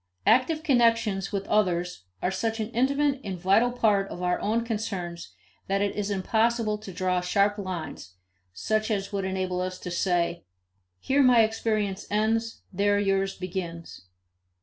[0.25, 5.33] Active connections with others are such an intimate and vital part of our own concerns
[5.67, 8.15] that it is impossible to draw sharp lines,
[8.51, 10.43] such as would enable us to say,
[10.99, 14.05] "Here my experience ends; there yours begins."